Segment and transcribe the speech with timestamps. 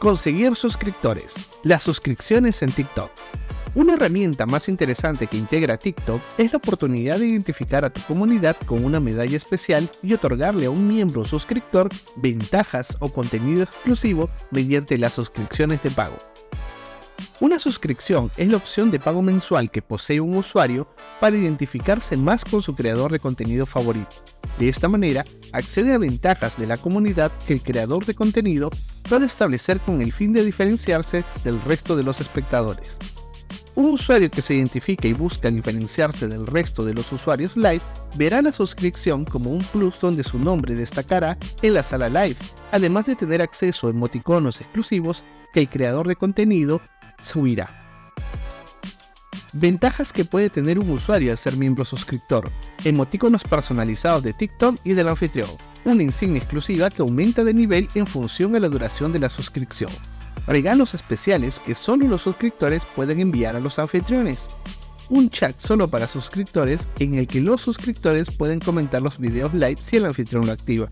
[0.00, 1.34] Conseguir suscriptores.
[1.62, 3.10] Las suscripciones en TikTok.
[3.74, 8.56] Una herramienta más interesante que integra TikTok es la oportunidad de identificar a tu comunidad
[8.64, 14.96] con una medalla especial y otorgarle a un miembro suscriptor ventajas o contenido exclusivo mediante
[14.96, 16.16] las suscripciones de pago.
[17.40, 20.88] Una suscripción es la opción de pago mensual que posee un usuario
[21.20, 24.16] para identificarse más con su creador de contenido favorito.
[24.58, 28.70] De esta manera, accede a ventajas de la comunidad que el creador de contenido
[29.10, 32.96] puede establecer con el fin de diferenciarse del resto de los espectadores.
[33.74, 37.80] Un usuario que se identifica y busca diferenciarse del resto de los usuarios live
[38.14, 42.36] verá la suscripción como un plus donde su nombre destacará en la sala live,
[42.70, 46.80] además de tener acceso a emoticonos exclusivos que el creador de contenido
[47.18, 47.68] subirá.
[49.52, 52.48] Ventajas que puede tener un usuario al ser miembro suscriptor.
[52.84, 55.50] Emoticonos personalizados de TikTok y del anfitrión.
[55.84, 59.90] Una insignia exclusiva que aumenta de nivel en función a la duración de la suscripción.
[60.46, 64.50] Regalos especiales que solo los suscriptores pueden enviar a los anfitriones.
[65.08, 69.78] Un chat solo para suscriptores en el que los suscriptores pueden comentar los videos live
[69.80, 70.88] si el anfitrión lo activa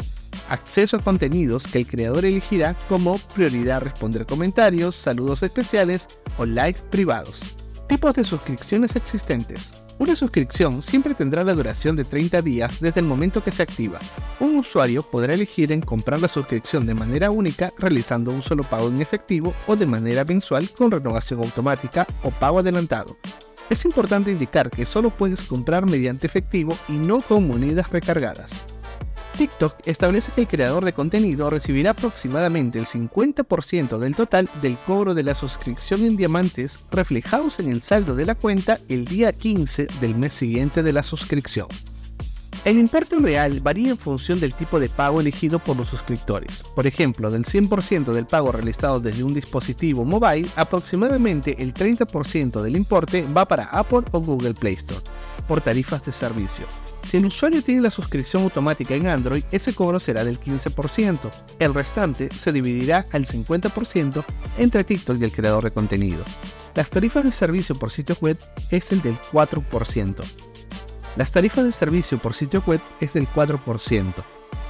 [0.48, 6.08] acceso a contenidos que el creador elegirá como prioridad responder comentarios, saludos especiales
[6.38, 7.40] o live privados.
[7.88, 9.74] Tipos de suscripciones existentes.
[9.98, 13.98] Una suscripción siempre tendrá la duración de 30 días desde el momento que se activa.
[14.38, 18.88] Un usuario podrá elegir en comprar la suscripción de manera única realizando un solo pago
[18.88, 23.16] en efectivo o de manera mensual con renovación automática o pago adelantado.
[23.70, 28.66] Es importante indicar que solo puedes comprar mediante efectivo y no con monedas recargadas.
[29.38, 35.14] TikTok establece que el creador de contenido recibirá aproximadamente el 50% del total del cobro
[35.14, 39.86] de la suscripción en diamantes reflejados en el saldo de la cuenta el día 15
[40.00, 41.68] del mes siguiente de la suscripción.
[42.64, 46.64] El importe real varía en función del tipo de pago elegido por los suscriptores.
[46.74, 52.74] Por ejemplo, del 100% del pago realizado desde un dispositivo mobile, aproximadamente el 30% del
[52.74, 55.00] importe va para Apple o Google Play Store,
[55.46, 56.87] por tarifas de servicio.
[57.08, 61.30] Si el usuario tiene la suscripción automática en Android, ese cobro será del 15%.
[61.58, 64.22] El restante se dividirá al 50%
[64.58, 66.22] entre TikTok y el creador de contenido.
[66.74, 68.36] Las tarifas de servicio por sitio web
[68.70, 70.22] es el del 4%.
[71.16, 74.12] Las tarifas de servicio por sitio web es del 4%.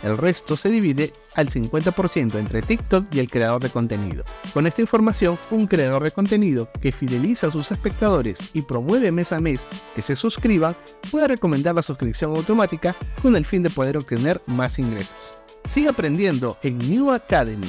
[0.02, 4.24] El resto se divide al 50% entre TikTok y el creador de contenido.
[4.54, 9.32] Con esta información, un creador de contenido que fideliza a sus espectadores y promueve mes
[9.32, 10.76] a mes que se suscriban
[11.10, 15.36] puede recomendar la suscripción automática con el fin de poder obtener más ingresos.
[15.68, 17.68] Sigue aprendiendo en New Academy